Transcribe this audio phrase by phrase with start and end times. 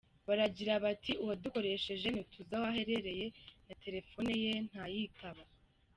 [0.27, 3.25] Baragira bati:«Uwadukoresheje ntituzi aho aherereye
[3.65, 5.43] na telepfone ye ntayitaba».